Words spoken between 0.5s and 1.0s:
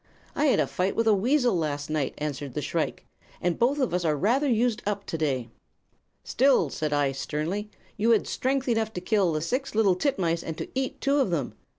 a fight